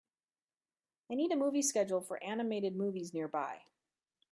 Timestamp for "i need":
1.11-1.31